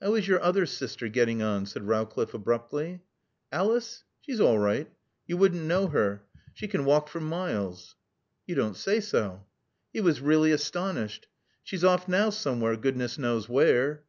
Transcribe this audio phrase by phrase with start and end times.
[0.00, 3.02] "How is your other sister getting on?" said Rowcliffe abruptly.
[3.52, 4.04] "Alice?
[4.22, 4.90] She's all right.
[5.26, 6.24] You wouldn't know her.
[6.54, 7.94] She can walk for miles."
[8.46, 9.44] "You don't say so?"
[9.92, 11.28] He was really astonished.
[11.62, 14.04] "She's off now somewhere, goodness knows where."